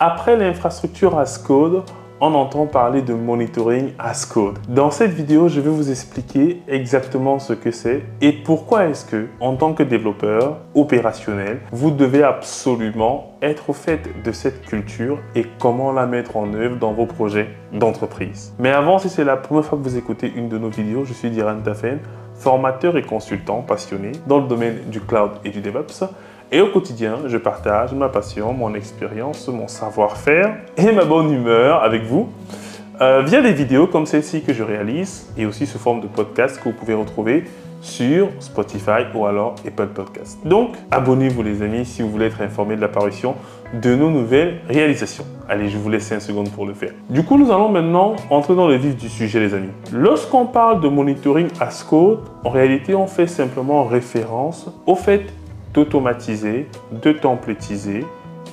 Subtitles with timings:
[0.00, 1.82] Après l'infrastructure as code,
[2.20, 4.56] on entend parler de monitoring as code.
[4.68, 9.26] Dans cette vidéo, je vais vous expliquer exactement ce que c'est et pourquoi est-ce que,
[9.40, 15.44] en tant que développeur opérationnel, vous devez absolument être au fait de cette culture et
[15.58, 18.54] comment la mettre en œuvre dans vos projets d'entreprise.
[18.60, 21.12] Mais avant, si c'est la première fois que vous écoutez une de nos vidéos, je
[21.12, 21.98] suis Diran Tafen,
[22.34, 26.04] formateur et consultant passionné dans le domaine du cloud et du DevOps.
[26.50, 31.82] Et au quotidien, je partage ma passion, mon expérience, mon savoir-faire et ma bonne humeur
[31.82, 32.30] avec vous
[33.02, 36.58] euh, via des vidéos comme celle-ci que je réalise et aussi sous forme de podcast
[36.58, 37.44] que vous pouvez retrouver
[37.82, 40.38] sur Spotify ou alors Apple Podcast.
[40.46, 43.34] Donc, abonnez-vous les amis si vous voulez être informé de l'apparition
[43.74, 45.26] de nos nouvelles réalisations.
[45.50, 46.92] Allez, je vous laisse 5 secondes pour le faire.
[47.10, 49.70] Du coup, nous allons maintenant entrer dans le vif du sujet les amis.
[49.92, 55.26] Lorsqu'on parle de monitoring as code, en réalité, on fait simplement référence au fait
[55.74, 58.04] d'automatiser, de templétiser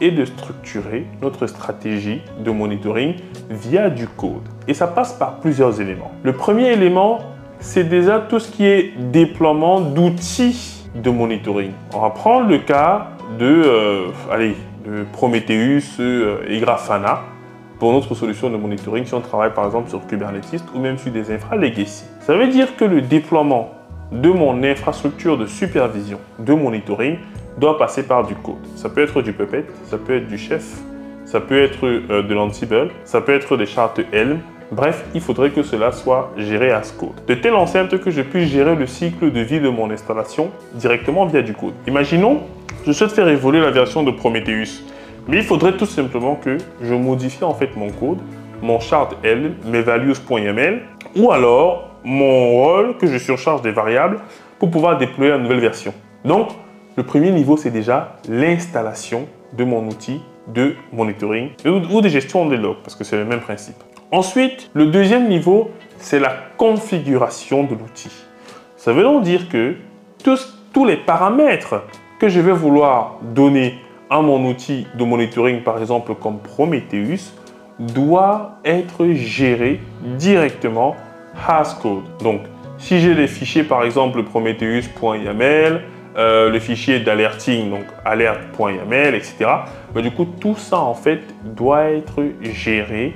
[0.00, 3.14] et de structurer notre stratégie de monitoring
[3.50, 4.42] via du code.
[4.66, 6.12] Et ça passe par plusieurs éléments.
[6.22, 7.20] Le premier élément,
[7.60, 11.72] c'est déjà tout ce qui est déploiement d'outils de monitoring.
[11.94, 17.20] On va prendre le cas de, euh, Prometheus euh, et Grafana
[17.78, 21.10] pour notre solution de monitoring si on travaille par exemple sur Kubernetes ou même sur
[21.10, 22.04] des infra legacy.
[22.20, 23.70] Ça veut dire que le déploiement
[24.14, 27.18] de mon infrastructure de supervision, de monitoring,
[27.58, 28.54] doit passer par du code.
[28.76, 30.64] Ça peut être du Puppet, ça peut être du Chef,
[31.24, 34.38] ça peut être euh, de l'Ansible, ça peut être des chartes Helm.
[34.70, 37.10] Bref, il faudrait que cela soit géré as code.
[37.26, 41.26] De telle enceinte que je puisse gérer le cycle de vie de mon installation directement
[41.26, 41.74] via du code.
[41.86, 42.40] Imaginons,
[42.86, 44.82] je souhaite faire évoluer la version de Prometheus.
[45.26, 48.18] Mais il faudrait tout simplement que je modifie en fait mon code,
[48.62, 50.82] mon chart Helm, mes values.yml,
[51.16, 54.20] ou alors mon rôle, que je surcharge des variables
[54.58, 55.94] pour pouvoir déployer la nouvelle version.
[56.24, 56.50] Donc,
[56.96, 62.56] le premier niveau, c'est déjà l'installation de mon outil de monitoring ou de gestion des
[62.56, 63.76] logs, parce que c'est le même principe.
[64.12, 68.12] Ensuite, le deuxième niveau, c'est la configuration de l'outil.
[68.76, 69.76] Ça veut donc dire que
[70.22, 71.82] tous, tous les paramètres
[72.20, 73.78] que je vais vouloir donner
[74.10, 77.32] à mon outil de monitoring, par exemple comme Prometheus,
[77.78, 80.94] doivent être gérés directement
[81.80, 82.04] code.
[82.22, 82.42] Donc,
[82.78, 85.82] si j'ai des fichiers, par exemple, prometheus.yaml,
[86.16, 89.46] euh, le fichier d'alerting, donc alert.yaml, etc.
[89.94, 93.14] Bah, du coup, tout ça, en fait, doit être géré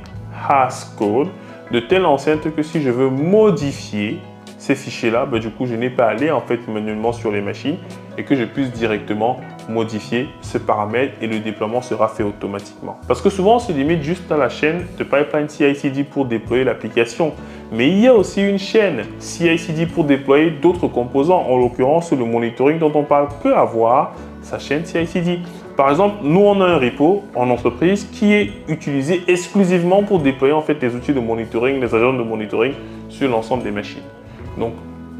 [0.97, 1.29] code
[1.73, 4.19] de telle enceinte que si je veux modifier
[4.59, 7.41] ces fichiers-là, bah, du coup, je n'ai pas à aller en fait manuellement sur les
[7.41, 7.77] machines
[8.17, 12.99] et que je puisse directement modifier ce paramètre et le déploiement sera fait automatiquement.
[13.07, 16.65] Parce que souvent, on se limite juste à la chaîne de pipeline CI/CD pour déployer
[16.65, 17.33] l'application.
[17.71, 21.45] Mais il y a aussi une chaîne CI/CD pour déployer d'autres composants.
[21.49, 25.41] En l'occurrence, le monitoring dont on parle peut avoir sa chaîne CI/CD.
[25.77, 30.55] Par exemple, nous, on a un repo en entreprise qui est utilisé exclusivement pour déployer
[30.55, 32.73] en fait les outils de monitoring, les agents de monitoring
[33.09, 34.03] sur l'ensemble des machines.
[34.59, 34.73] Donc,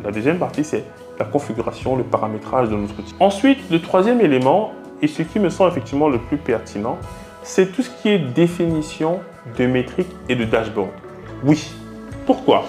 [0.03, 0.85] la deuxième partie, c'est
[1.19, 3.15] la configuration, le paramétrage de notre outil.
[3.21, 4.73] Ensuite, le troisième élément,
[5.03, 6.99] et ce qui me semble effectivement le plus pertinent,
[7.43, 9.21] c'est tout ce qui est définition
[9.57, 10.91] de métriques et de dashboard.
[11.45, 11.73] Oui.
[12.29, 12.65] Pourquoi?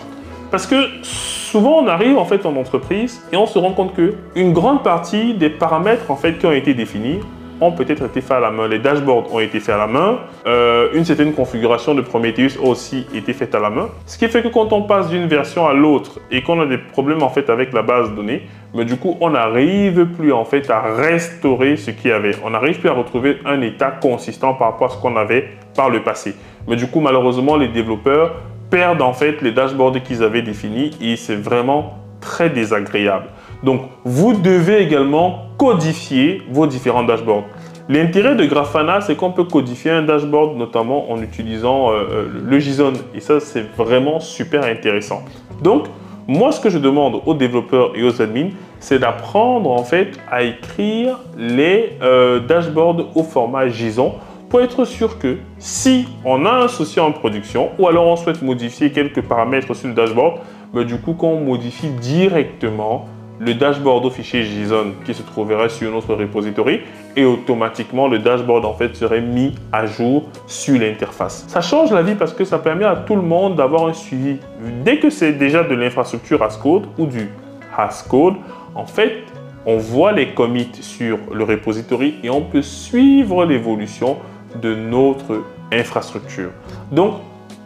[0.51, 4.13] Parce que souvent on arrive en fait en entreprise et on se rend compte que
[4.33, 7.19] une grande partie des paramètres en fait qui ont été définis
[7.59, 8.69] ont peut-être été faits à la main.
[8.69, 10.19] Les dashboards ont été faits à la main.
[10.47, 13.89] Euh, une certaine configuration de Prometheus a aussi été faite à la main.
[14.05, 16.77] Ce qui fait que quand on passe d'une version à l'autre et qu'on a des
[16.77, 18.43] problèmes en fait avec la base de données,
[18.73, 22.31] mais du coup, on n'arrive plus en fait à restaurer ce qu'il y avait.
[22.45, 25.89] On n'arrive plus à retrouver un état consistant par rapport à ce qu'on avait par
[25.89, 26.33] le passé.
[26.65, 28.35] Mais du coup, malheureusement, les développeurs
[28.69, 33.27] perdent en fait les dashboards qu'ils avaient définis et c'est vraiment très désagréable.
[33.63, 37.45] Donc, vous devez également codifier vos différents dashboards.
[37.89, 42.59] L'intérêt de Grafana, c'est qu'on peut codifier un dashboard, notamment en utilisant euh, euh, le
[42.59, 42.93] JSON.
[43.15, 45.23] Et ça, c'est vraiment super intéressant.
[45.61, 45.87] Donc,
[46.27, 48.49] moi, ce que je demande aux développeurs et aux admins,
[48.79, 54.13] c'est d'apprendre en fait à écrire les euh, dashboards au format JSON
[54.49, 58.41] pour être sûr que si on a un souci en production ou alors on souhaite
[58.41, 60.39] modifier quelques paramètres sur le dashboard,
[60.73, 63.05] bah, du coup, qu'on modifie directement
[63.39, 66.81] le dashboard au fichier JSON qui se trouverait sur notre repository
[67.15, 71.45] et automatiquement le dashboard en fait serait mis à jour sur l'interface.
[71.47, 74.37] Ça change la vie parce que ça permet à tout le monde d'avoir un suivi.
[74.83, 77.29] Dès que c'est déjà de l'infrastructure as code ou du
[77.77, 78.33] as code,
[78.75, 79.23] en fait,
[79.65, 84.17] on voit les commits sur le repository et on peut suivre l'évolution
[84.55, 86.49] de notre infrastructure.
[86.91, 87.15] Donc,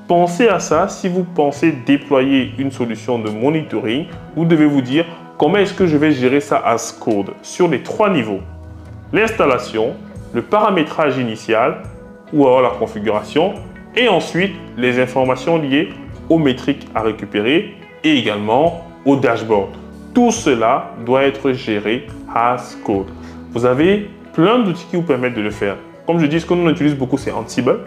[0.07, 4.07] pensez à ça si vous pensez déployer une solution de monitoring.
[4.35, 5.05] Vous devez vous dire
[5.37, 8.39] Comment est-ce que je vais gérer ça as code sur les trois niveaux?
[9.11, 9.93] L'installation,
[10.33, 11.81] le paramétrage initial
[12.31, 13.55] ou alors la configuration
[13.95, 15.89] et ensuite les informations liées
[16.29, 19.71] aux métriques à récupérer et également au dashboard.
[20.13, 23.07] Tout cela doit être géré as code.
[23.51, 25.77] Vous avez plein d'outils qui vous permettent de le faire.
[26.05, 27.79] Comme je dis, ce que nous utilise beaucoup, c'est Ansible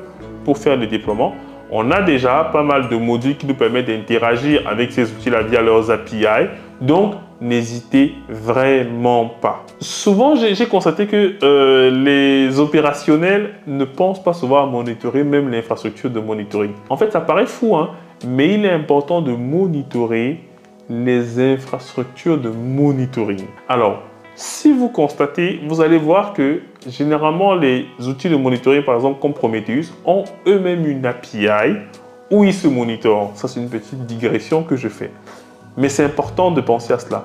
[0.44, 1.34] pour faire le déploiement.
[1.70, 5.60] On a déjà pas mal de modules qui nous permettent d'interagir avec ces outils-là via
[5.60, 6.46] leurs API.
[6.80, 9.64] Donc, n'hésitez vraiment pas.
[9.80, 16.08] Souvent, j'ai constaté que euh, les opérationnels ne pensent pas souvent à monitorer même l'infrastructure
[16.08, 16.72] de monitoring.
[16.88, 17.90] En fait, ça paraît fou, hein,
[18.26, 20.40] mais il est important de monitorer
[20.88, 23.44] les infrastructures de monitoring.
[23.68, 24.02] Alors,
[24.36, 29.32] si vous constatez, vous allez voir que généralement les outils de monitoring, par exemple comme
[29.32, 31.78] Prometheus, ont eux-mêmes une API
[32.30, 33.32] où ils se monitorent.
[33.34, 35.10] Ça, c'est une petite digression que je fais.
[35.78, 37.24] Mais c'est important de penser à cela.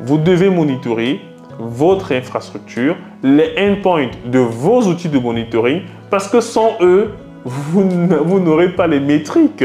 [0.00, 1.20] Vous devez monitorer
[1.58, 7.12] votre infrastructure, les endpoints de vos outils de monitoring, parce que sans eux,
[7.44, 9.64] vous n'aurez pas les métriques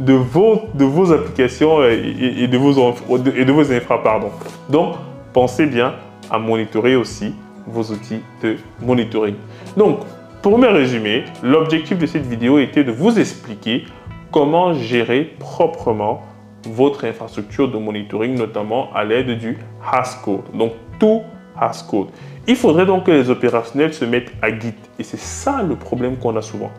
[0.00, 2.72] de vos, applications et, de vos,
[3.36, 4.02] et de vos infra.
[4.02, 4.30] Pardon.
[4.68, 4.96] Donc,
[5.32, 5.94] pensez bien
[6.30, 7.34] à monitorer aussi
[7.66, 9.36] vos outils de monitoring.
[9.76, 10.00] Donc,
[10.42, 13.84] pour me résumer, l'objectif de cette vidéo était de vous expliquer
[14.30, 16.22] comment gérer proprement
[16.66, 19.58] votre infrastructure de monitoring, notamment à l'aide du
[19.90, 20.44] Hascode.
[20.54, 21.22] Donc, tout
[21.58, 22.08] Hascode.
[22.46, 24.74] Il faudrait donc que les opérationnels se mettent à Git.
[24.98, 26.70] Et c'est ça le problème qu'on a souvent.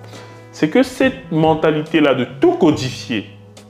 [0.51, 3.25] C'est que cette mentalité-là de tout codifier,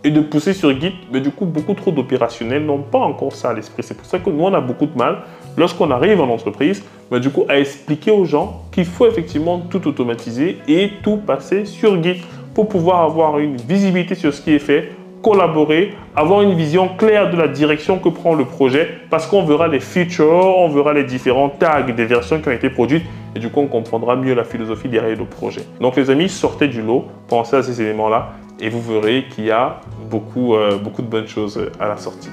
[0.06, 3.50] et de pousser sur Git, mais du coup, beaucoup trop d'opérationnels n'ont pas encore ça
[3.50, 3.81] à l'esprit.
[3.81, 5.24] C'est pour ça que nous, on a beaucoup de mal,
[5.57, 9.88] lorsqu'on arrive en entreprise, mais du coup, à expliquer aux gens qu'il faut effectivement tout
[9.88, 12.22] automatiser et tout passer sur Git
[12.54, 14.92] pour pouvoir avoir une visibilité sur ce qui est fait,
[15.22, 19.68] collaborer, avoir une vision claire de la direction que prend le projet, parce qu'on verra
[19.68, 23.04] les features, on verra les différents tags des versions qui ont été produites,
[23.36, 25.62] et du coup, on comprendra mieux la philosophie derrière le projet.
[25.81, 29.51] Donc, les amis, sortez du lot, pensez à ces éléments-là, et vous verrez qu'il y
[29.51, 32.30] a beaucoup, euh, beaucoup de bonnes choses à la sortie.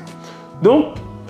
[0.63, 0.85] Donc,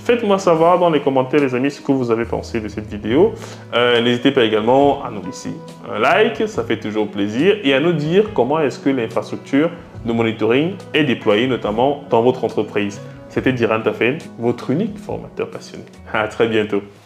[0.04, 3.32] faites-moi savoir dans les commentaires, les amis, ce que vous avez pensé de cette vidéo.
[3.75, 5.50] Euh, n'hésitez pas également à nous laisser
[5.93, 9.70] un like, ça fait toujours plaisir, et à nous dire comment est-ce que l'infrastructure
[10.04, 13.00] de monitoring est déployée, notamment dans votre entreprise.
[13.28, 15.84] C'était Diran Tafen, votre unique formateur passionné.
[16.12, 16.82] À très bientôt.